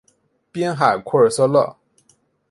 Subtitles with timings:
[0.51, 1.75] 滨海库尔瑟勒。